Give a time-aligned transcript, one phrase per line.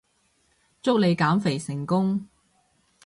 [0.81, 2.27] 祝你減肥成功